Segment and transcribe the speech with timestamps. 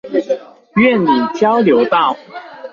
[0.77, 2.17] 苑裡交流道